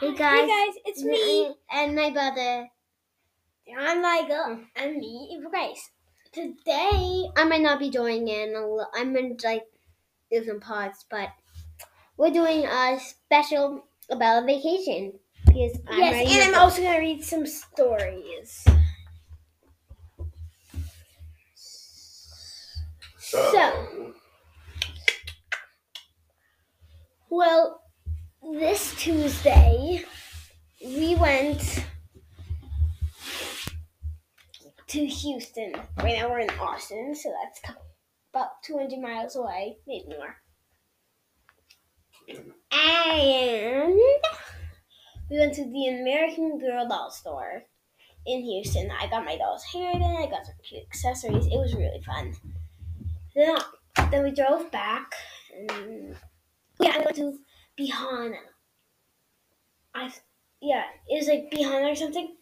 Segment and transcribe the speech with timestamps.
[0.00, 0.40] Hey guys.
[0.40, 2.68] Hey guys, it's me, and my brother.
[3.68, 4.62] John Ligo, hmm.
[4.74, 5.90] and me, Eva Grace.
[6.32, 8.54] Today, I might not be joining in.
[8.56, 9.66] a li- I'm gonna like
[10.32, 11.28] do some parts, but
[12.16, 15.12] we're doing a special about a vacation
[15.44, 16.60] because I'm yes, and I'm go.
[16.60, 18.64] also gonna read some stories.
[23.18, 24.14] So,
[27.28, 27.79] well,
[28.42, 30.04] this Tuesday,
[30.84, 31.84] we went
[34.88, 35.74] to Houston.
[35.98, 37.60] Right now, we're in Austin, so that's
[38.32, 40.36] about 200 miles away, maybe more.
[42.72, 43.94] And
[45.30, 47.62] we went to the American Girl doll store
[48.26, 48.90] in Houston.
[48.90, 50.16] I got my doll's hair done.
[50.16, 51.46] I got some cute accessories.
[51.46, 52.34] It was really fun.
[53.34, 53.56] Then,
[54.10, 55.12] then we drove back,
[55.56, 56.16] and
[56.80, 57.38] yeah, I went to
[57.80, 58.36] Bihana.
[59.94, 60.12] I
[60.60, 62.36] yeah, it was like Bihana or something.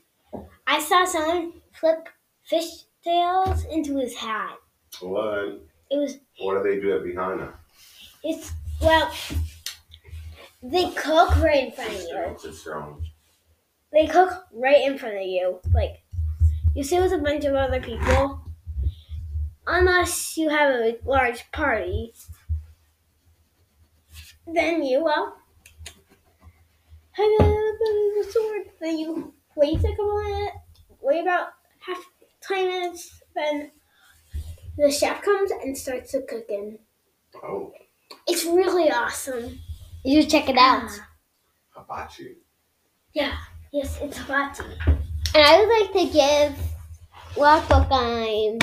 [0.66, 2.08] I saw someone flip
[2.44, 4.56] fish tails into his hat.
[5.00, 5.60] What?
[5.90, 7.52] It was What do they do at Behina?
[8.24, 9.12] it's well,
[10.62, 12.08] they cook right in front of you.
[12.08, 13.12] Strange, it's strange.
[13.92, 15.60] They cook right in front of you.
[15.72, 16.02] Like
[16.74, 18.40] you sit with a bunch of other people,
[19.66, 22.12] unless you have a large party.
[24.52, 25.36] Then you well
[27.12, 28.62] have a sword.
[28.80, 30.56] Then you wait a couple minutes.
[31.00, 31.48] Wait about
[31.80, 31.98] half
[32.46, 33.20] twenty minutes.
[33.34, 33.70] Then
[34.76, 36.78] the chef comes and starts the cooking.
[37.42, 37.72] Oh,
[38.26, 39.58] It's really awesome.
[40.04, 40.90] You should check it out.
[41.76, 42.36] hibachi.
[43.12, 43.36] Yeah.
[43.72, 44.64] Yes, it's hibachi.
[44.86, 46.56] And I would like to give
[47.34, 48.58] what book I'm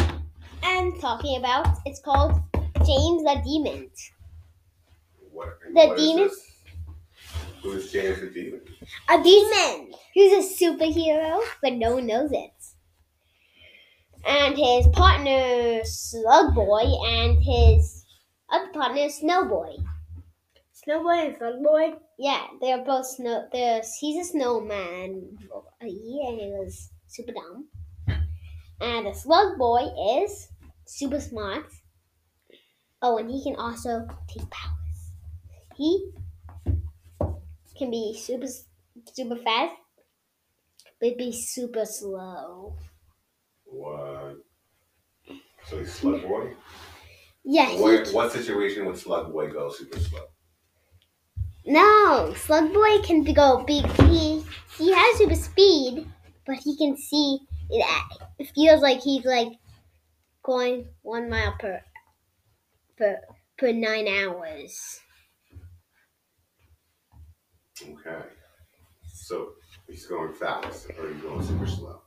[0.63, 1.67] And talking about.
[1.85, 2.41] It's called
[2.85, 3.89] James the Demon.
[5.35, 6.23] What, The what is demon?
[6.27, 6.51] this?
[7.61, 8.61] Who's James the Demon?
[9.09, 9.91] a demon.
[10.13, 12.51] He's a superhero, but no one knows it.
[14.25, 18.05] And his partner, Slug Boy, and his
[18.49, 19.75] other partner, Snow Boy.
[20.87, 21.99] Snowboy and Slugboy.
[22.19, 23.47] Yeah, they're both snow.
[23.51, 25.35] They're, he's a snowman.
[25.81, 27.67] Yeah, he was super dumb.
[28.81, 29.87] And the Slug Boy
[30.21, 30.47] is
[30.85, 31.65] super smart.
[33.01, 34.71] Oh, and he can also take powers.
[35.77, 36.11] He
[37.77, 38.47] can be super
[39.13, 39.75] super fast,
[40.99, 42.75] but be super slow.
[43.65, 44.37] What?
[45.65, 46.55] So he's Slug Boy?
[47.43, 50.27] Yeah, he What, what situation would Slug Boy go super slow?
[51.65, 53.85] No, Slug Boy can go big.
[54.03, 54.45] He
[54.77, 56.07] he has super speed,
[56.45, 58.19] but he can see it.
[58.39, 59.59] It feels like he's like
[60.43, 61.83] going one mile per
[62.97, 63.21] per
[63.57, 64.99] per nine hours.
[67.81, 68.25] Okay.
[69.13, 69.53] So
[69.87, 72.01] he's going fast or he's going super slow?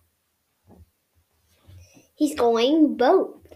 [2.15, 3.47] He's going both.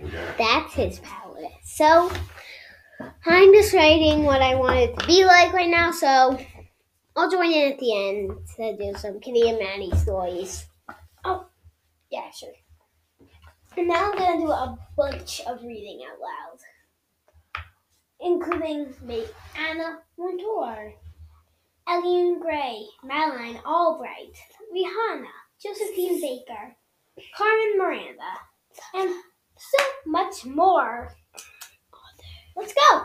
[0.00, 0.34] Okay.
[0.38, 1.36] That's his power.
[1.64, 2.12] So
[3.26, 5.90] I'm just writing what I want it to be like right now.
[5.90, 6.38] So
[7.16, 10.66] I'll join in at the end to do some Kitty and Maddie stories.
[11.24, 11.46] Oh,
[12.10, 12.52] yeah, sure.
[13.76, 16.58] And now I'm gonna do a bunch of reading out loud,
[18.24, 19.24] including me,
[19.56, 20.94] Anna Montour,
[21.88, 24.34] Eileen Gray, Madeline Albright,
[24.74, 25.26] Rihanna,
[25.62, 26.74] Josephine Baker,
[27.36, 28.32] Carmen Miranda,
[28.94, 29.10] and
[29.56, 31.14] so much more.
[32.56, 33.02] Let's go.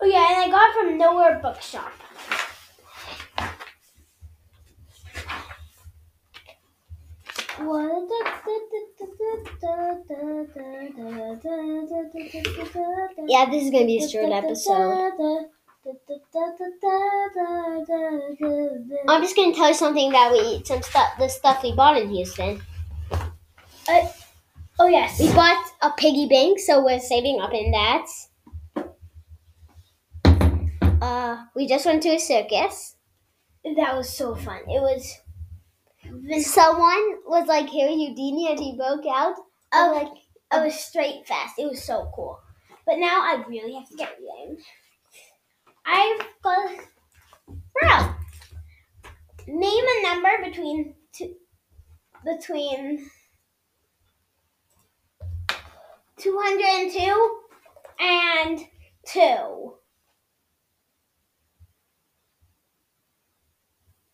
[0.00, 1.92] Oh yeah, and I got from Nowhere Bookshop.
[13.28, 15.12] Yeah, this is gonna be a short episode.
[19.08, 22.10] I'm just gonna tell you something that we some stuff the stuff we bought in
[22.10, 22.62] Houston.
[24.78, 25.20] Oh yes.
[25.20, 28.06] We bought a piggy bank, so we're saving up in that.
[31.00, 32.96] Uh, we just went to a circus.
[33.64, 34.60] That was so fun.
[34.68, 35.18] It was
[36.40, 39.34] Someone was like Harry Houdini, and he broke out.
[39.72, 39.90] Oh.
[39.90, 40.12] of like
[40.52, 41.58] it was straight fast.
[41.58, 42.38] It was so cool.
[42.86, 44.62] But now I really have to get reading.
[45.86, 46.70] I've got
[47.80, 48.14] bro.
[49.46, 51.34] Name a number between two
[52.24, 53.08] between
[56.18, 57.40] two hundred and two
[57.98, 58.60] and
[59.06, 59.74] two.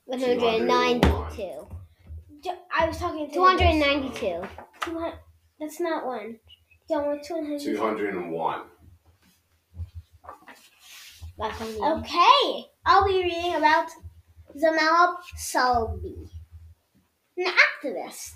[0.09, 1.78] 192.
[2.49, 4.43] Ju- I was talking to 292.
[4.81, 5.19] 200
[5.61, 6.39] That's not one.
[6.89, 7.61] Yeah, one two hundred.
[7.61, 8.61] 201.
[11.39, 13.89] That's Okay, I'll be reading about
[14.59, 16.29] Zainab Salbi,
[17.37, 18.33] an activist.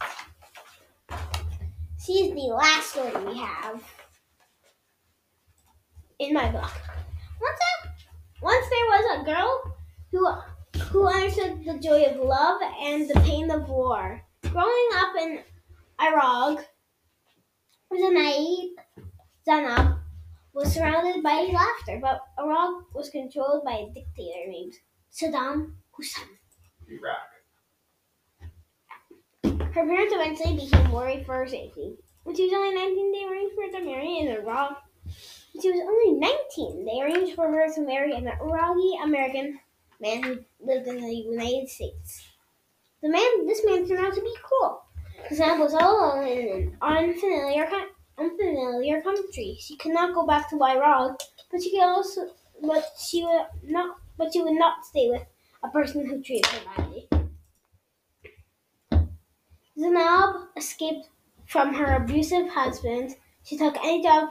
[2.05, 3.83] She's the last story we have
[6.19, 6.71] in my book.
[7.41, 7.93] Once, there,
[8.43, 9.77] once there was a girl
[10.13, 10.52] who
[10.91, 14.23] who understood the joy of love and the pain of war.
[14.43, 15.41] Growing up in
[16.01, 16.65] Iraq,
[17.95, 18.71] Zainab,
[19.45, 19.99] Zainab
[20.53, 24.75] was surrounded by laughter, but Iraq was controlled by a dictator named
[25.13, 26.39] Saddam Hussein.
[26.89, 27.33] Iraq.
[29.75, 31.97] Her parents eventually became worried for her safety.
[32.25, 34.83] When she was only 19, they arranged for her to marry in Iraq.
[35.53, 39.59] When she was only 19, they arranged for her to marry an Iraqi American
[40.03, 42.27] man who lived in the United States.
[43.03, 44.83] The man, this man turned out to be cruel.
[45.33, 47.69] Zainab was all alone in an unfamiliar,
[48.19, 49.57] unfamiliar country.
[49.61, 51.21] She could not go back to Iraq,
[51.51, 52.23] but she could also,
[52.61, 55.23] but she would not, but she would not stay with
[55.63, 57.09] a person who treated her badly.
[59.79, 61.09] Zainab escaped
[61.47, 63.17] from her abusive husband.
[63.45, 64.31] She took any job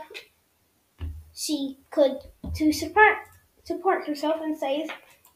[1.34, 2.20] she could
[2.56, 3.18] to support
[3.64, 4.90] support herself and studies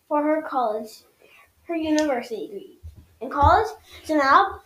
[0.08, 1.04] for her college,
[1.64, 2.80] her university degree.
[3.22, 3.68] In college,
[4.06, 4.62] Zainab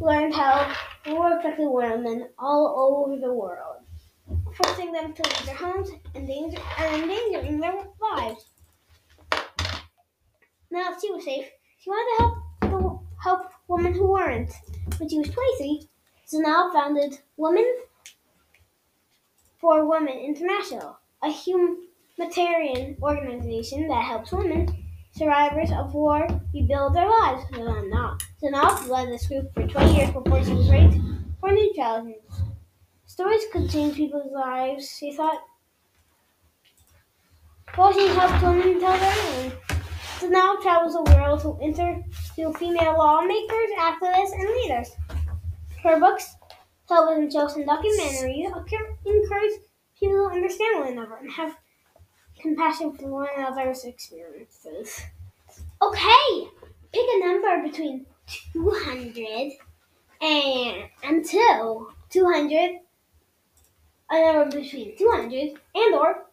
[0.00, 0.74] learned how
[1.06, 3.82] war affected women all over the world,
[4.54, 8.46] forcing them to leave their homes and, danger, and endangering their lives.
[10.70, 11.46] Now she was safe,
[11.78, 14.52] she wanted to help the, help women who weren't.
[14.98, 15.88] When she was 23,
[16.26, 17.66] Zainab founded Women
[19.58, 21.30] for Women International, a
[22.18, 24.66] humanitarian organization that helps women
[25.12, 27.44] survivors of war rebuild their lives.
[27.54, 30.98] Zainab Zainab led this group for 20 years before she was raised
[31.40, 32.42] for new challenges.
[33.06, 35.42] Stories could change people's lives, she thought.
[37.76, 39.52] Well, she helped women tell their own.
[40.18, 44.90] Zainab travels the world to interview female lawmakers, activists, and leaders.
[45.82, 46.34] Her books,
[46.88, 48.46] television shows, and documentaries
[49.06, 49.52] encourage
[49.98, 51.56] people to understand one another and have
[52.40, 55.00] compassion for one another's experiences.
[55.82, 56.48] Okay,
[56.92, 58.06] pick a number between
[58.52, 59.52] 200
[60.20, 61.88] and, and 2.
[62.10, 62.80] 200,
[64.10, 66.24] a number between 200 and or,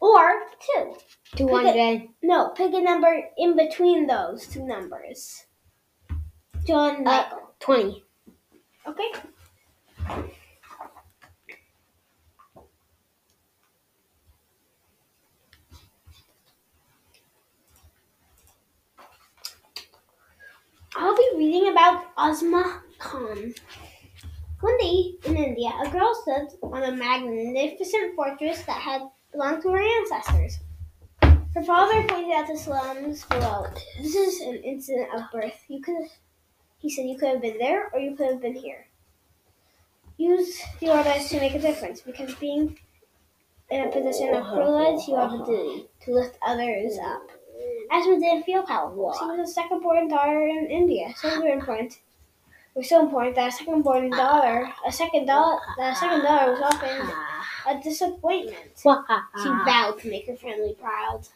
[0.00, 0.42] or
[0.76, 0.94] 2.
[1.36, 2.08] 200.
[2.22, 5.46] No, pick a number in between those two numbers.
[6.64, 7.50] John Uh, Michael.
[7.60, 8.04] 20.
[8.86, 9.12] Okay.
[20.98, 23.52] I'll be reading about Asma Khan.
[24.60, 29.72] One day in India, a girl stood on a magnificent fortress that had belonged to
[29.72, 30.58] her ancestors.
[31.20, 33.66] Her father pointed out the slums below.
[34.00, 35.62] This is an incident of birth.
[35.68, 36.08] You could,
[36.78, 38.86] he said, you could have been there or you could have been here.
[40.16, 42.78] Use your lives to make a difference because being
[43.68, 47.35] in a position of privilege, you have a duty to lift others up.
[47.90, 49.14] Asma didn't feel powerful.
[49.18, 51.92] She was a second born daughter in India, so very important.
[51.92, 56.22] It was so important that a second born daughter, a second daughter, that a second
[56.22, 57.10] daughter was often
[57.68, 58.56] a disappointment.
[59.42, 61.26] She vowed to make her family proud.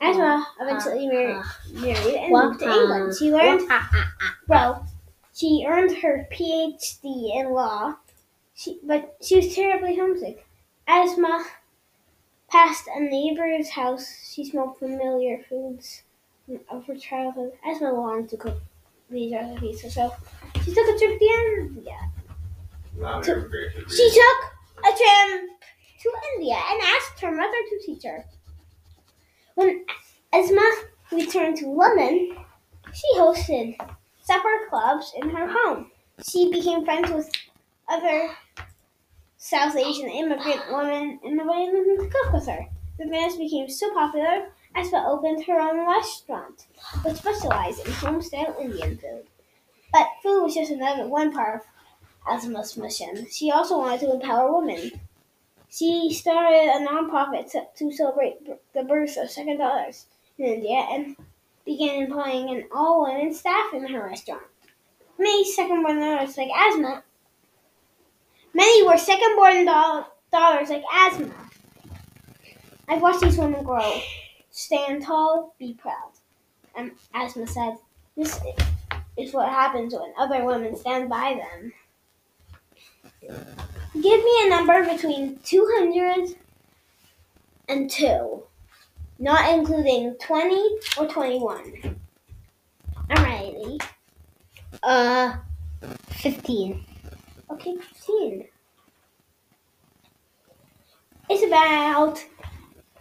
[0.00, 3.14] Asma eventually married, married and moved to England.
[3.18, 3.70] She learned
[4.48, 4.86] well,
[5.34, 7.96] she earned her PhD in law,
[8.54, 10.46] she, but she was terribly homesick.
[10.86, 11.44] Asma
[12.52, 14.30] passed a neighbor's house.
[14.30, 16.02] She smelled familiar foods
[16.70, 17.52] of her childhood.
[17.64, 18.60] Asma longed to cook
[19.10, 20.18] these recipes herself.
[20.62, 21.24] She took a trip to
[21.58, 21.98] India.
[22.96, 25.50] Wow, To- you're great to She took a trip
[26.02, 28.26] to India and asked her mother to teach her.
[29.54, 29.84] When
[30.32, 30.70] Asma
[31.10, 32.36] returned to London,
[32.92, 33.76] she hosted
[34.22, 35.90] supper clubs in her home.
[36.28, 37.30] She became friends with
[37.88, 38.30] other
[39.44, 42.64] South Asian immigrant women and invited them to cook with her.
[42.96, 46.68] The dinners became so popular, Asma opened her own restaurant,
[47.04, 49.24] which specialized in home-style Indian food.
[49.92, 51.66] But food was just another one part of
[52.32, 53.26] Asma's mission.
[53.32, 54.92] She also wanted to empower women.
[55.68, 60.06] She started a nonprofit to, to celebrate the birth of second daughters
[60.38, 61.16] in India and
[61.66, 64.46] began employing an all-women staff in her restaurant.
[65.18, 67.02] Many second-born daughters like Asma.
[68.54, 71.30] Many were second-born da- daughters like Asma.
[72.88, 74.00] I've watched these women grow.
[74.50, 76.12] Stand tall, be proud.
[76.76, 77.76] And Asma said,
[78.16, 78.38] "This
[79.16, 81.72] is what happens when other women stand by them."
[83.94, 86.36] Give me a number between 200
[87.68, 88.42] and 2,
[89.18, 91.98] not including 20 or 21.
[93.08, 93.82] Alrighty.
[94.82, 95.36] Uh,
[96.08, 96.84] 15.
[97.52, 98.48] Okay, 15.
[101.28, 102.24] It's about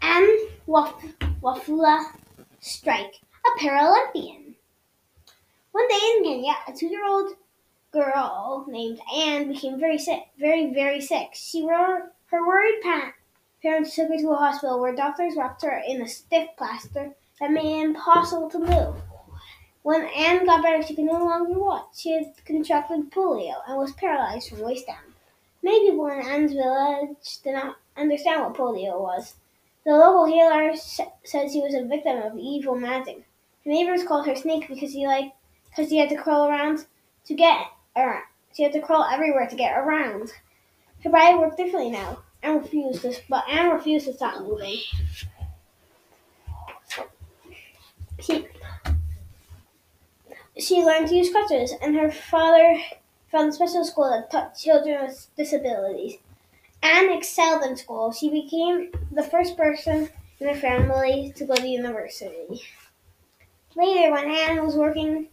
[0.02, 1.04] Anne Waf-
[1.42, 2.06] Wafula
[2.60, 4.56] Strike, a Paralympian.
[5.72, 7.36] One day in Kenya, a two-year-old
[7.92, 11.30] girl named Anne became very sick, very, very sick.
[11.34, 13.14] She wor- her worried pa-
[13.62, 17.52] parents took her to a hospital where doctors wrapped her in a stiff plaster that
[17.52, 19.02] made it impossible to move.
[19.84, 21.92] When Anne got better, she could no longer walk.
[21.96, 25.16] She had contracted polio and was paralyzed from waist down.
[25.64, 29.36] Many people in Anne's village did not understand what polio was.
[29.86, 33.26] The local healer sa- said she was a victim of evil magic.
[33.66, 35.34] Her neighbors called her Snake because she like
[35.70, 36.86] because she had to crawl around
[37.26, 38.24] to get around.
[38.54, 40.32] She had to crawl everywhere to get around.
[41.04, 44.78] Her body worked differently now, and refused to, but Anne refused to stop moving.
[48.20, 48.48] She
[50.58, 52.80] she learned to use crutches, and her father
[53.32, 56.18] found a special school that taught children with disabilities.
[56.84, 58.12] Anne excelled in school.
[58.12, 62.62] She became the first person in her family to go to university.
[63.76, 65.28] Later, when Anne was working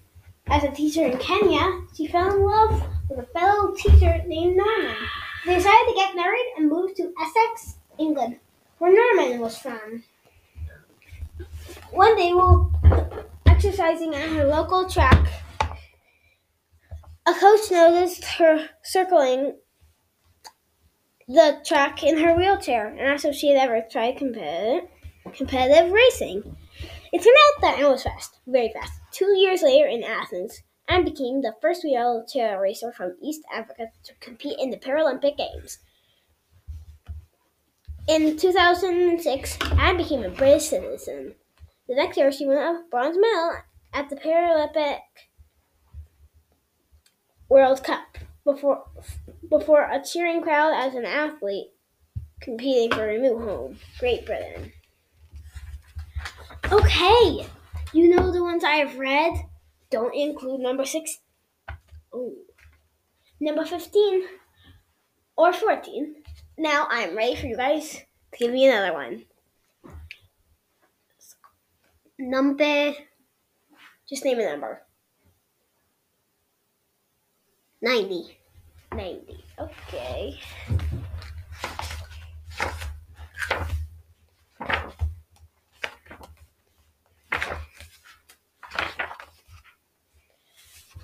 [0.46, 4.96] as a teacher in Kenya, she fell in love with a fellow teacher named Norman.
[5.44, 8.36] They decided to get married and moved to Essex, England,
[8.78, 10.04] where Norman was from.
[11.90, 12.70] One day, while
[13.58, 15.26] exercising at her local track,
[17.26, 19.56] a coach noticed her circling
[21.26, 24.88] the track in her wheelchair and asked if she had ever tried competitive,
[25.34, 26.56] competitive racing.
[27.12, 28.92] It turned out that Anne was fast, very fast.
[29.10, 34.14] Two years later in Athens, Anne became the first wheelchair racer from East Africa to
[34.20, 35.80] compete in the Paralympic Games.
[38.06, 41.34] In 2006, Anne became a British citizen.
[41.88, 43.52] The next year, she won a bronze medal
[43.94, 44.98] at the Paralympic
[47.48, 48.84] World Cup before
[49.48, 51.68] before a cheering crowd as an athlete
[52.42, 54.72] competing for a new home, Great Britain.
[56.70, 57.46] Okay,
[57.94, 59.32] you know the ones I have read
[59.90, 61.20] don't include number six,
[62.12, 62.34] oh,
[63.40, 64.24] number fifteen,
[65.38, 66.16] or fourteen.
[66.58, 68.02] Now I'm ready for you guys
[68.32, 69.24] to give me another one.
[72.18, 72.94] Number
[74.08, 74.82] Just name a number.
[77.80, 78.36] 90.
[78.92, 79.44] 90.
[79.60, 80.40] Okay.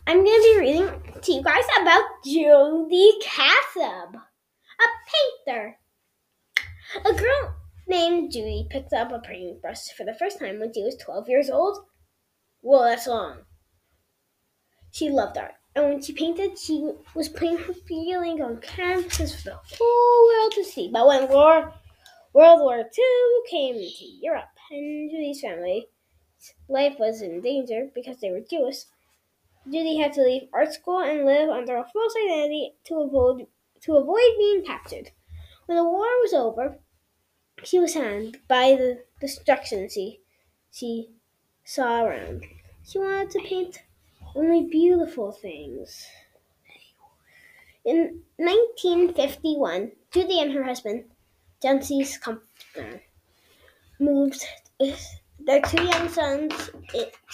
[0.06, 0.90] I'm going to be reading
[1.22, 4.86] to you guys about Judy Cassab, a
[5.46, 5.78] painter.
[7.04, 7.54] A girl
[7.86, 11.50] named Judy picked up a paintbrush for the first time when she was 12 years
[11.50, 11.84] old.
[12.62, 13.44] Well, that's long.
[14.90, 19.50] She loved art, and when she painted, she was putting her feelings on canvas for
[19.50, 20.88] the whole world to see.
[20.92, 21.74] But when war,
[22.32, 25.84] World War II came to Europe, and Judy's family's
[26.68, 28.84] life was in danger because they were Jewish,
[29.66, 33.46] Judy had to leave art school and live under a false identity to avoid
[33.80, 35.10] to avoid being captured.
[35.66, 36.78] When the war was over,
[37.62, 40.20] she was saddened by the destruction she
[40.72, 41.10] she
[41.64, 42.44] saw around.
[42.84, 43.82] She wanted to paint
[44.34, 46.06] only beautiful things.
[47.84, 51.04] In 1951, Judy and her husband,
[51.62, 53.00] Jancis Comfner,
[54.00, 54.44] moved
[55.38, 56.70] their two young sons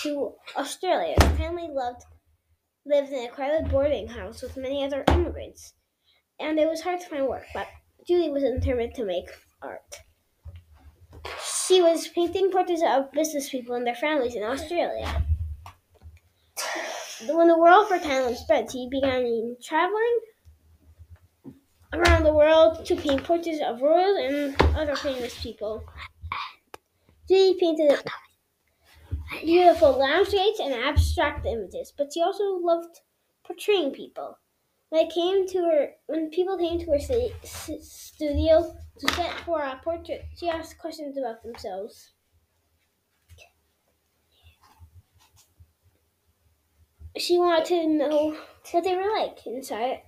[0.02, 1.14] to Australia.
[1.18, 2.02] The family loved
[2.84, 5.74] lived in a crowded boarding house with many other immigrants,
[6.38, 7.46] and it was hard to find work.
[7.54, 7.68] But
[8.06, 9.28] Judy was determined to make
[9.62, 10.00] art.
[11.68, 15.24] She was painting portraits of business people and their families in Australia.
[17.28, 20.20] When the world for Thailand spread, she began traveling
[21.92, 25.84] around the world to paint portraits of royals and other famous people.
[27.28, 28.02] Judy painted
[29.40, 33.00] beautiful landscapes and abstract images, but she also loved
[33.44, 34.39] portraying people.
[34.90, 37.32] When came to her, when people came to her s-
[37.80, 42.12] studio to set for a portrait, she asked questions about themselves.
[47.16, 48.36] She wanted to know
[48.72, 50.02] what they were like inside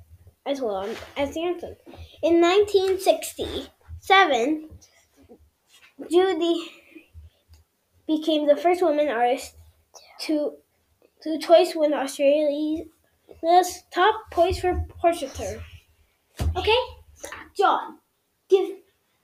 [0.45, 1.77] as well as the outside.
[2.23, 4.69] In 1967,
[6.11, 6.71] Judy
[8.07, 9.55] became the first woman artist
[10.21, 10.59] to
[11.23, 12.89] to twice win Australia's
[13.91, 15.63] top points for portraiture.
[16.57, 16.79] Okay,
[17.57, 17.99] John,
[18.49, 18.71] give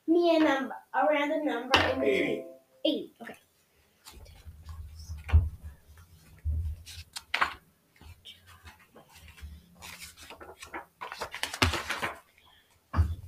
[0.06, 2.44] me a number, a random number in between.
[2.84, 3.12] Eighty.
[3.14, 3.14] 80.
[3.22, 3.34] Okay.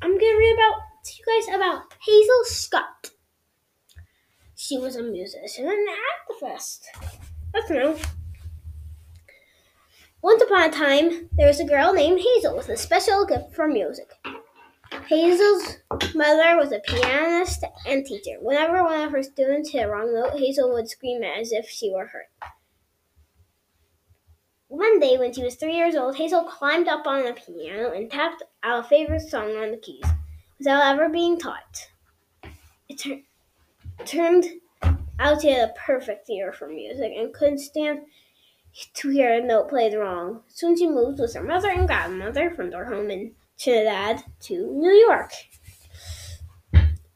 [0.02, 3.10] I'm gonna read about to you guys about Hazel Scott.
[4.56, 5.94] She was a musician and an
[6.42, 6.80] activist.
[7.54, 7.96] Let's know.
[10.22, 13.66] Once upon a time, there was a girl named Hazel with a special gift for
[13.66, 14.10] music.
[15.06, 15.78] Hazel's
[16.14, 18.36] mother was a pianist and teacher.
[18.40, 21.90] Whenever one of her students hit a wrong note, Hazel would scream as if she
[21.90, 22.28] were hurt.
[24.68, 28.10] One day, when she was three years old, Hazel climbed up on the piano and
[28.10, 30.04] tapped out a favorite song on the keys
[30.58, 31.88] without ever being taught.
[32.88, 33.22] It tur-
[34.04, 34.44] turned
[35.18, 38.00] out she had a perfect ear for music and couldn't stand
[38.94, 40.42] to hear a note played wrong.
[40.48, 44.92] Soon she moved with her mother and grandmother from their home in Trinidad to New
[44.92, 45.32] York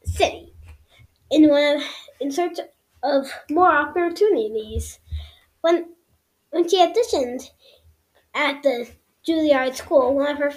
[0.03, 0.53] City
[1.31, 1.83] in one of,
[2.19, 2.59] in search
[3.03, 4.99] of more opportunities.
[5.61, 5.85] When
[6.51, 7.49] when she auditioned
[8.33, 8.87] at the
[9.27, 10.51] Juilliard School, one of her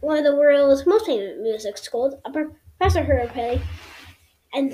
[0.00, 3.60] one of the world's most famous music schools, a professor heard her play,
[4.52, 4.72] and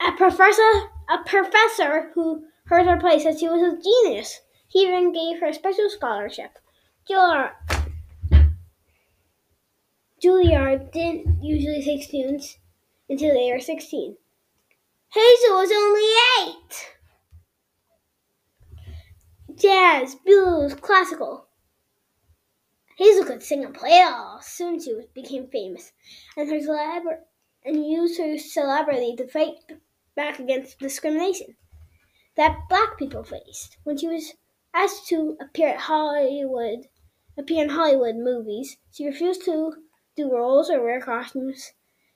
[0.00, 4.40] a professor a professor who heard her play said she was a genius.
[4.68, 6.58] He even gave her a special scholarship.
[7.08, 7.52] Juilliard,
[10.22, 12.58] Juilliard didn't usually take students
[13.08, 14.16] until they were 16.
[15.12, 16.96] Hazel was only eight.
[19.56, 21.48] Jazz, blues, classical.
[22.96, 24.40] Hazel could sing and play all.
[24.42, 25.92] Soon she became famous,
[26.36, 27.24] and her celebra-
[27.64, 29.56] and used her celebrity to fight
[30.14, 31.56] back against discrimination
[32.36, 33.76] that black people faced.
[33.84, 34.34] When she was
[34.72, 36.88] asked to appear at Hollywood,
[37.36, 39.74] appear in Hollywood movies, she refused to
[40.16, 41.72] do roles or wear costumes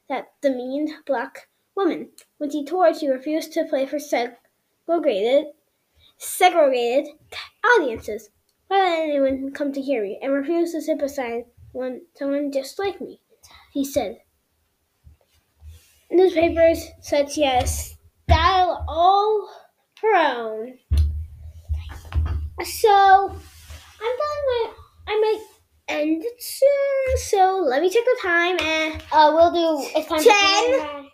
[0.09, 2.11] that demeaned black women.
[2.39, 5.47] When she toured, she refused to play for segregated,
[6.19, 7.15] segregated
[7.65, 8.31] audiences.
[8.69, 13.01] Why let anyone come to hear me and refused to beside one, someone just like
[13.01, 13.21] me?
[13.73, 14.19] He said.
[16.11, 19.49] Newspapers said she had a style all
[20.15, 20.79] own.
[22.65, 23.37] So I'm
[24.01, 24.73] telling my
[25.07, 25.45] I might
[25.89, 27.17] end it soon.
[27.19, 29.87] So let me check the time and Uh, we'll do.
[29.97, 30.73] It's time Ten.
[30.73, 31.09] to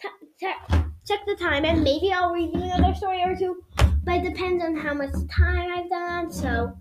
[0.00, 0.08] t-
[0.40, 3.62] t- check the time and maybe I'll read you another story or two.
[4.04, 6.32] But it depends on how much time I've done.
[6.32, 6.72] So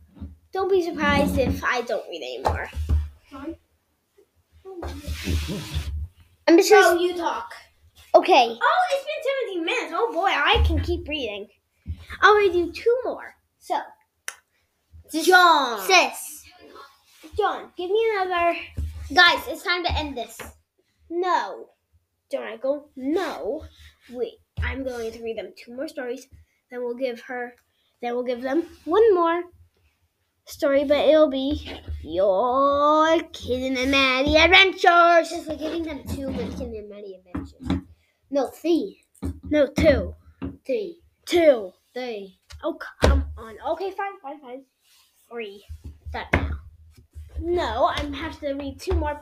[0.54, 2.70] don't be surprised if I don't read anymore.
[6.48, 7.54] I'm just So you talk.
[8.16, 8.58] Okay.
[8.62, 9.94] Oh, it's been 17 minutes.
[9.96, 11.48] Oh boy, I can keep reading.
[12.22, 13.36] I'll read you two more.
[13.60, 13.80] So,
[15.24, 15.82] John.
[15.82, 16.44] Sis,
[17.38, 18.58] John, give me another.
[19.14, 20.40] guys, it's time to end this.
[21.10, 21.68] No.
[22.30, 22.90] Don't I go?
[22.96, 23.66] No.
[24.12, 26.28] Wait, I'm going to read them two more stories.
[26.70, 27.54] Then we'll give her.
[28.02, 29.44] Then we'll give them one more
[30.46, 31.70] story, but it'll be
[32.04, 35.30] your Kid and Maddie Adventures.
[35.30, 37.87] Since we're giving them two Winston and Maddie adventures.
[38.30, 39.04] No, three.
[39.50, 40.16] No, two,
[40.66, 41.02] Three.
[41.26, 41.72] two.
[41.94, 42.38] Three.
[42.64, 43.56] Oh, come on.
[43.70, 44.64] Okay, fine, fine, fine.
[45.32, 45.66] Three.
[46.14, 46.52] That now.
[47.40, 49.22] No, I'm have to read two more.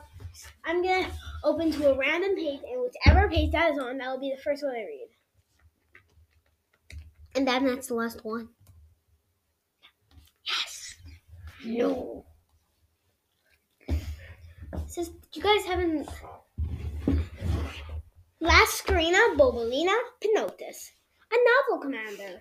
[0.64, 1.08] I'm gonna
[1.44, 4.42] open to a random page, and whichever page that is on, that will be the
[4.42, 5.08] first one I read.
[7.34, 8.48] And then that's the last one.
[10.46, 10.94] Yes.
[11.64, 12.24] No.
[14.86, 16.08] Sis, you guys haven't.
[18.46, 20.92] Lascarina Bobolina Pinotis,
[21.32, 22.40] a novel commander.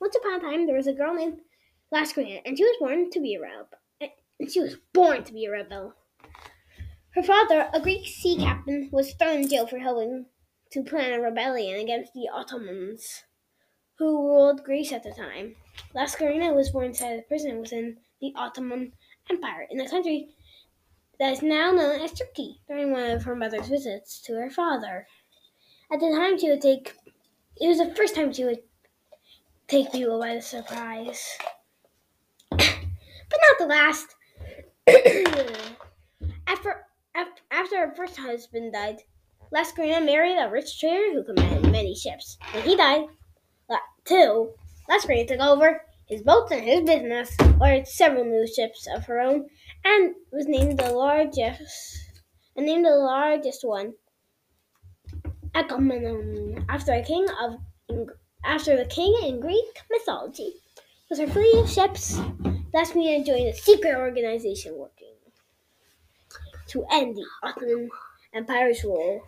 [0.00, 1.38] Once upon a time, there was a girl named
[1.92, 3.66] Lascarina, and she was born to be a rebel.
[4.38, 5.94] And she was born to be a rebel.
[7.16, 10.26] Her father, a Greek sea captain, was thrown in jail for helping
[10.70, 13.24] to plan a rebellion against the Ottomans,
[13.98, 15.56] who ruled Greece at the time.
[15.96, 18.92] Lascarina was born inside a prison within the Ottoman
[19.28, 20.35] Empire in a country
[21.18, 25.06] that is now known as Turkey during one of her mother's visits to her father.
[25.92, 26.94] At the time, she would take.
[27.60, 28.62] It was the first time she would
[29.68, 31.38] take people by surprise,
[32.50, 34.14] but not the last.
[36.46, 38.98] after, after after her first husband died,
[39.52, 42.36] Lascarina married a rich trader who commanded many ships.
[42.52, 43.06] When he died,
[44.04, 44.50] too,
[44.88, 49.48] Lascarina took over his boats and his business, ordered several new ships of her own,
[49.84, 51.98] and was named the largest
[52.56, 53.94] and named the largest one
[55.54, 57.58] Agamemnon um, after a king of
[58.44, 60.54] after the king in Greek mythology.
[61.08, 62.16] With her fleet of ships,
[62.74, 65.14] Lasmina joined a secret organization working
[66.68, 67.88] to end the Ottoman
[68.34, 69.22] empires rule.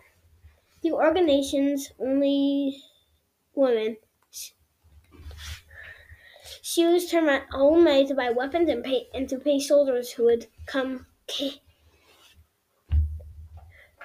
[0.83, 2.81] The organization's only
[3.55, 3.97] woman.
[6.61, 10.25] She used her own money to buy weapons and pay and to pay soldiers who
[10.25, 11.05] would come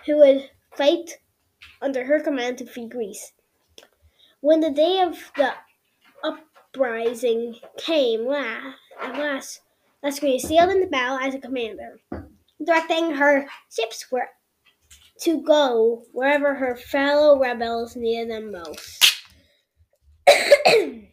[0.07, 1.19] who would fight
[1.81, 3.33] under her command to free Greece.
[4.40, 5.55] When the day of the
[6.23, 9.61] uprising came la- at last,
[10.03, 12.01] Lascaris sailed into battle as a commander,
[12.64, 14.31] directing her ships where
[15.21, 19.23] to go wherever her fellow rebels needed them most.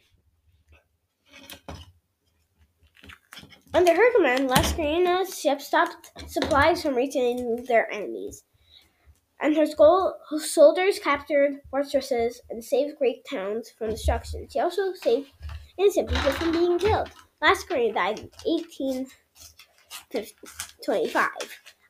[3.73, 8.43] Under her command, Lascarina's ships stopped supplies from reaching their enemies,
[9.39, 14.47] and her skull- soldiers captured fortresses and saved Greek towns from destruction.
[14.49, 15.31] She also saved
[15.77, 17.11] innocent people from being killed.
[17.41, 21.29] Lascarina died in 1825,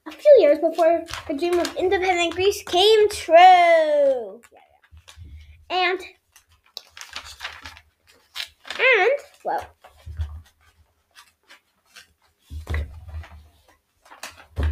[0.08, 4.41] a few years before her dream of independent Greece came true.
[5.70, 6.00] And
[8.78, 9.12] and
[9.44, 9.65] well,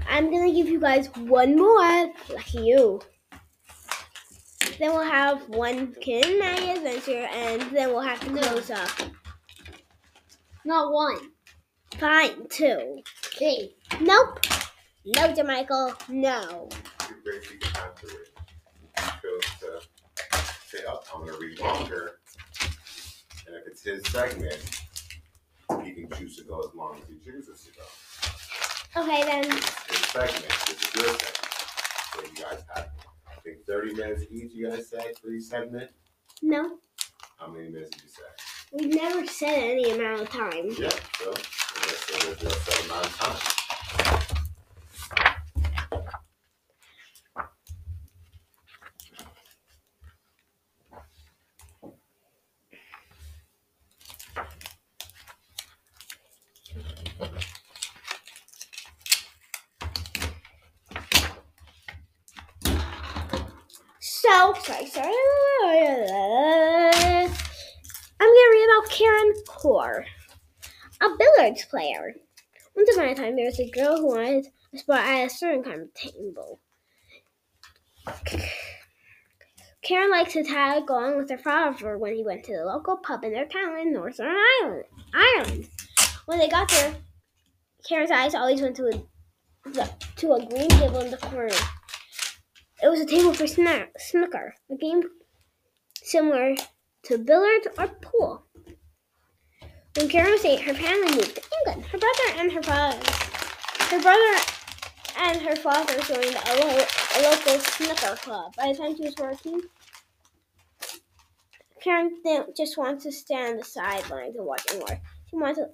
[0.09, 2.11] I'm gonna give you guys one more.
[2.29, 3.01] Lucky you.
[4.79, 8.41] Then we'll have one Kid and Maddie adventure, and then we'll have to No.
[8.41, 8.89] close up.
[10.65, 11.31] Not one.
[11.97, 13.01] Fine, two.
[13.27, 13.75] Okay.
[14.01, 14.39] Nope.
[15.05, 15.95] No, Jamichael.
[16.09, 16.69] No.
[16.99, 19.21] Too crazy to have to read.
[19.23, 19.81] Goes to
[20.67, 22.19] say, oh, I'm gonna read longer.
[23.47, 24.81] And if it's his segment,
[25.83, 27.83] he can choose to go as long as he chooses to go.
[28.97, 29.43] Okay then.
[29.43, 29.61] His
[30.11, 31.37] segment, this is your segment.
[32.13, 32.89] So you guys have,
[33.27, 35.91] I think, 30 minutes each, you guys say, for each segment.
[36.41, 36.77] No.
[37.37, 38.23] How many minutes did you say?
[38.73, 40.69] We've never said any amount of time.
[40.77, 43.58] Yeah, so, so there's no set amount of time.
[64.69, 65.15] So, sorry.
[68.19, 70.05] I'm gonna read about Karen Corr,
[71.01, 72.13] a billiards player.
[72.75, 75.63] Once upon a time, there was a girl who wanted a spot at a certain
[75.63, 76.59] kind of table.
[79.81, 83.23] Karen liked to tag along with her father when he went to the local pub
[83.23, 84.85] in their town in Northern Ireland.
[85.15, 85.67] Ireland.
[86.27, 86.93] When they got there,
[87.87, 89.01] Karen's eyes always went to a
[90.17, 91.55] to a green table in the corner.
[92.81, 95.03] It was a table for snack, snooker, a game
[96.01, 96.55] similar
[97.03, 98.45] to billiards or pool.
[99.97, 101.85] When Karen was eight, her family moved to England.
[101.87, 102.97] Her brother and her father,
[103.89, 104.43] her brother
[105.19, 108.55] and her father joined a, lo- a local snooker club.
[108.55, 109.61] By the time she was working,
[111.83, 115.01] Karen didn't just want to stand on the sidelines and watch anymore.
[115.29, 115.67] She wanted to,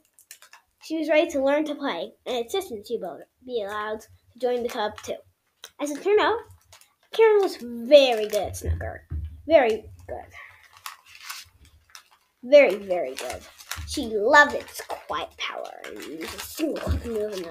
[0.81, 2.99] she was ready to learn to play and insisted she
[3.45, 5.17] be allowed to join the club too.
[5.79, 6.37] As it turned out,
[7.15, 9.07] Karen was very good at snooker.
[9.47, 10.25] Very good.
[12.43, 13.41] Very, very good.
[13.87, 17.47] She loved its quiet power and used a single movement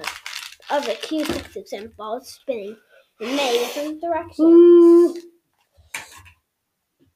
[0.69, 2.75] of, the cue sixes and balls spinning
[3.19, 5.19] in many different directions.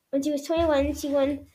[0.10, 1.46] When she was 21, she won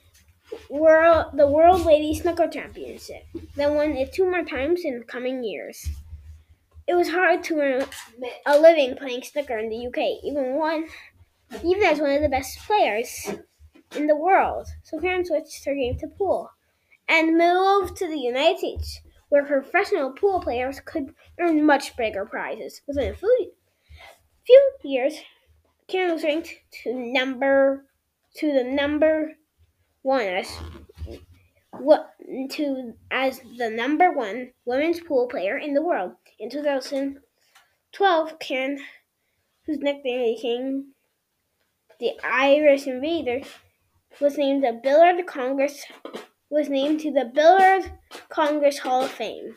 [0.71, 3.25] world, the World Lady Snooker Championship,
[3.57, 5.89] then won it two more times in the coming years.
[6.87, 7.87] It was hard to earn
[8.47, 10.87] a living playing snooker in the UK, even one,
[11.65, 13.31] even as one of the best players
[13.97, 14.67] in the world.
[14.83, 16.51] So Karen switched her game to pool
[17.09, 22.83] and moved to the United States, where professional pool players could earn much bigger prizes.
[22.87, 23.53] Within a few,
[24.83, 25.15] years,
[25.89, 27.87] Karen was ranked to number
[28.37, 29.37] to the number
[30.03, 30.59] one as
[32.51, 36.13] to as the number one women's pool player in the world.
[36.39, 38.81] In 2012, Karen,
[39.67, 40.85] whose nickname became
[42.01, 43.41] the Irish Invader,
[44.21, 45.85] was named the Billiard Congress
[46.51, 47.91] was named to the Billiard
[48.29, 49.57] Congress Hall of Fame.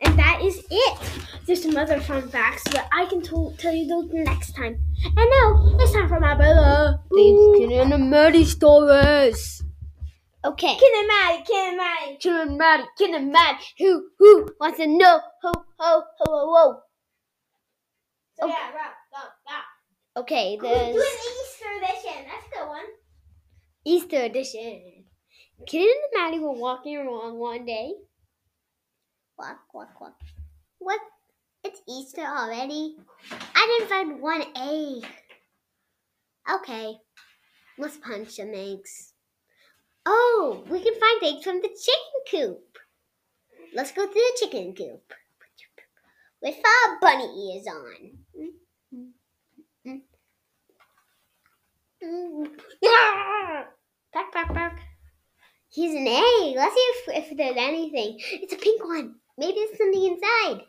[0.00, 0.98] And that is it.
[1.46, 4.78] There's some other fun facts, but I can to- tell you those next time.
[5.04, 6.98] And now it's time for my brother.
[7.58, 9.62] Ken and Maddie stories.
[10.44, 10.76] Okay.
[10.76, 12.16] Ken and Maddie, Ken and Maddie.
[12.20, 13.64] Ken and Maddie, Ken and Maddie.
[13.78, 15.20] Who, who wants to know?
[15.42, 16.80] Ho, ho, ho, ho, ho.
[18.38, 18.54] So Okay.
[18.54, 19.60] yeah.
[20.14, 22.24] Okay, Do an Easter edition.
[22.28, 22.84] That's a good one.
[23.86, 25.04] Easter edition.
[25.66, 27.92] Ken and Maddie were walking along one day.
[29.38, 30.14] Walk, walk, walk.
[30.78, 31.00] What?
[31.64, 32.96] It's Easter already.
[33.54, 35.08] I didn't find one egg.
[36.52, 36.96] Okay,
[37.78, 39.11] let's punch some eggs.
[40.04, 42.78] Oh, we can find eggs from the chicken coop.
[43.74, 45.12] Let's go to the chicken coop
[46.42, 48.10] with our bunny ears on.
[54.12, 54.80] Back, back, back.
[55.72, 56.56] Here's an egg.
[56.56, 58.18] Let's see if, if there's anything.
[58.32, 59.14] It's a pink one.
[59.38, 60.66] Maybe there's something inside.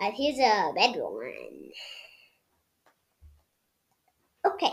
[0.00, 1.70] Uh, here's a red one.
[4.44, 4.72] Okay.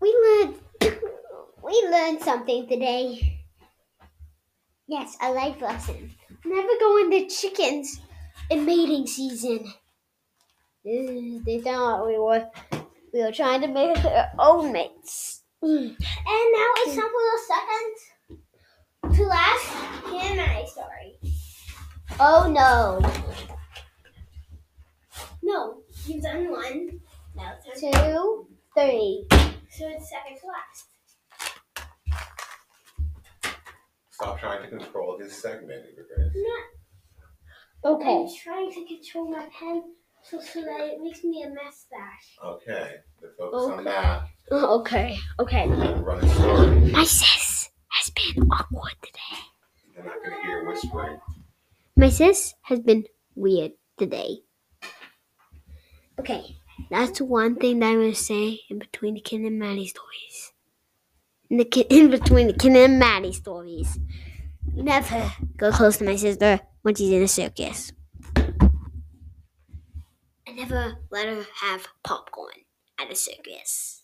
[0.00, 0.54] We learned
[1.62, 3.44] we learned something today.
[4.86, 6.14] Yes, a life lesson.
[6.44, 8.00] Never go in the chickens
[8.50, 9.66] in mating season.
[10.86, 12.48] Uh, They thought we were
[13.12, 15.42] we were trying to make our own mates.
[15.62, 15.96] And
[16.56, 19.66] now it's time for the second to last
[20.06, 21.18] I story.
[22.20, 23.00] Oh no.
[25.42, 27.00] No, you've done one.
[27.34, 27.92] Now it's time.
[28.12, 29.26] Two, three.
[29.70, 30.86] So it's second to last.
[34.10, 36.34] Stop trying to control his segment, Chris.
[37.84, 38.16] Okay.
[38.22, 39.82] I'm trying to control my pen
[40.22, 42.36] so, so that it makes me a mustache.
[42.44, 45.16] Okay, let's focus on that Okay.
[45.38, 45.62] Okay.
[45.62, 46.90] and run a story.
[46.90, 49.40] My sis has been awkward today.
[49.94, 51.20] They're not going to hear whispering.
[51.96, 53.04] My sis has been
[53.36, 54.38] weird today.
[56.18, 56.56] Okay,
[56.90, 60.52] that's one thing that I'm gonna say in between the Ken and Maddie stories.
[61.50, 63.98] In the in between the Ken and Maddie stories,
[64.74, 67.92] never go close to my sister when she's in a circus.
[70.46, 72.64] I never let her have popcorn
[72.98, 74.02] at a circus,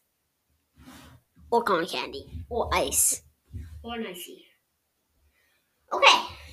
[1.51, 3.23] or cotton candy, or ice,
[3.83, 4.45] or an icy.
[5.93, 6.43] Okay.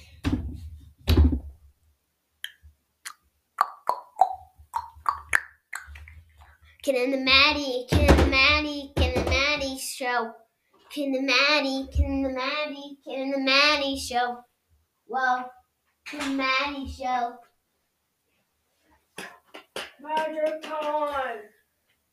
[6.83, 10.33] Ken and the Maddie, Ken and the Maddie, Ken and the Maddie show.
[10.91, 14.39] Ken and the Maddie, Ken and the Maddie, Ken and the Maddie show.
[15.05, 15.43] Whoa,
[16.07, 17.35] Ken and the Maddie show.
[20.03, 21.37] Roger time.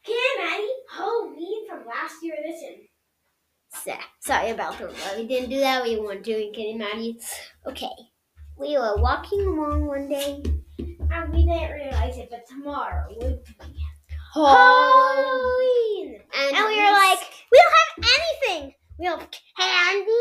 [0.04, 2.88] Ken and Maddie, oh, Halloween from last year edition.
[3.72, 5.82] So, sorry about the we didn't do that.
[5.82, 7.18] We weren't doing Ken and Maddie.
[7.64, 7.96] Okay,
[8.58, 10.42] we were walking along one day.
[11.10, 13.77] And we didn't realize it, but tomorrow would be
[14.34, 18.74] Halloween, and, And we were like, we don't have anything.
[18.98, 20.12] We don't have candy.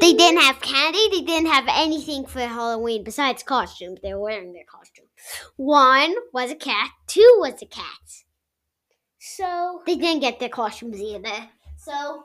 [0.00, 1.08] They didn't have candy.
[1.10, 4.00] They didn't have anything for Halloween besides costumes.
[4.02, 5.08] They were wearing their costumes.
[5.56, 6.90] One was a cat.
[7.06, 7.84] Two was a cat.
[9.18, 11.48] So They didn't get their costumes either.
[11.78, 12.24] So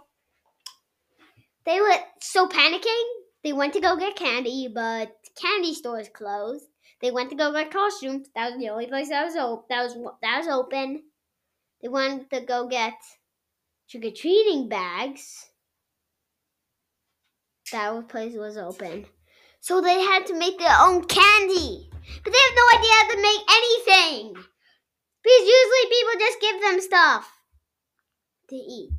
[1.65, 3.03] they were so panicking.
[3.43, 6.65] They went to go get candy, but candy stores closed.
[7.01, 8.27] They went to go get costumes.
[8.35, 9.65] That was the only place that was open.
[9.69, 11.03] That was that was open.
[11.81, 12.95] They wanted to go get
[13.89, 15.45] trick or treating bags.
[17.71, 19.05] That place was open.
[19.59, 21.89] So they had to make their own candy.
[22.23, 24.33] But they have no idea how to make anything.
[25.23, 27.31] Because usually people just give them stuff
[28.49, 28.91] to eat.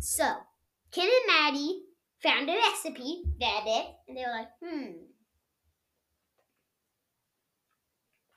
[0.00, 0.24] So,
[0.90, 1.82] Ken and Maddie
[2.22, 4.90] found a recipe, read it, and they were like, hmm.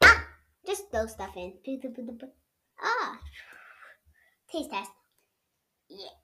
[0.01, 0.25] Ah,
[0.65, 1.53] just throw stuff in.
[2.81, 3.19] Ah,
[4.51, 4.91] taste test.
[5.89, 6.15] Yeah.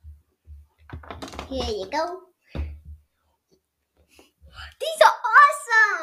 [1.49, 2.21] Here you go.
[4.79, 5.13] These are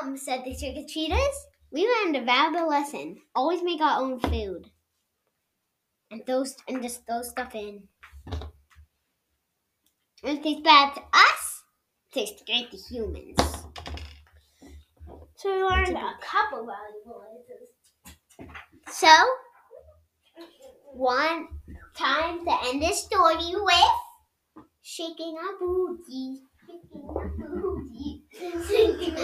[0.02, 1.46] awesome, said the trick or treaters.
[1.70, 3.18] We learned a valuable lesson.
[3.34, 4.70] Always make our own food.
[6.10, 7.88] And those and just throw stuff in.
[10.22, 11.62] If it tastes bad to us,
[12.10, 13.38] it tastes great to humans.
[15.36, 17.67] so we learned a couple valuable lessons.
[18.90, 19.08] So,
[20.94, 21.48] one
[21.96, 23.92] time to end this story with
[24.82, 26.42] shaking our booty.
[26.68, 28.24] Shaking our booty.
[28.68, 29.16] Shaking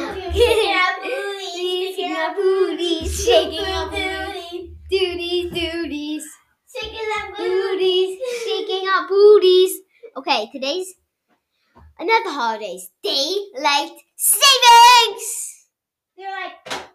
[0.74, 3.24] our booties, Shaking our booties.
[3.24, 4.70] Shaking our booties.
[4.90, 6.24] Duties, duties.
[6.74, 8.18] Shaking that Booties.
[8.44, 9.80] Shaking our booties.
[10.16, 10.94] Okay, today's
[11.98, 12.90] another holidays.
[13.02, 15.66] Daylight savings.
[16.16, 16.93] They're like,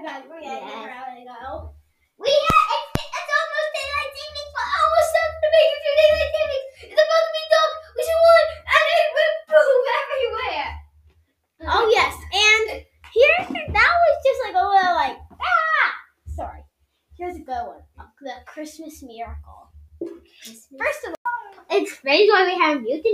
[0.00, 0.64] we're yes.
[0.64, 0.80] getting.
[2.20, 6.32] We have, it's, it's almost daylight savings, but almost time to make it through daylight
[6.36, 6.68] savings.
[6.88, 7.72] It's about to be dark.
[7.96, 10.68] We should run, and it went boom everywhere.
[11.68, 12.64] Oh yes, and
[13.12, 13.40] here
[13.76, 15.88] that was just like a little like ah.
[16.32, 16.64] Sorry.
[17.16, 17.84] Here's a good one.
[18.20, 19.68] The Christmas miracle.
[20.40, 20.80] Christmas.
[20.80, 23.09] First of all, it's explain why we have muted.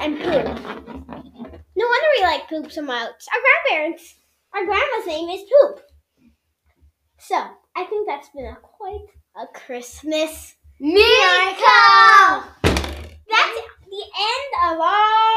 [0.00, 0.46] and poop.
[1.76, 3.24] No wonder we like poop so much.
[3.32, 4.14] Our grandparents,
[4.54, 5.80] our grandma's name is Poop.
[7.18, 7.36] So,
[7.76, 9.06] I think that's been a quite
[9.36, 12.44] a Christmas miracle!
[13.28, 15.27] That's the end of our